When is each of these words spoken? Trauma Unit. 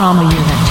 Trauma 0.00 0.22
Unit. 0.22 0.69